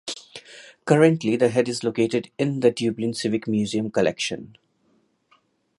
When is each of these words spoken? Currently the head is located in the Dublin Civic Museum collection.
Currently 0.85 1.35
the 1.35 1.49
head 1.49 1.69
is 1.69 1.83
located 1.83 2.31
in 2.39 2.61
the 2.61 2.71
Dublin 2.71 3.13
Civic 3.13 3.47
Museum 3.47 3.91
collection. 3.91 4.57